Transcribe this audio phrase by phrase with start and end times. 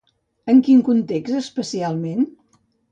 [0.53, 2.29] En quin context especialment?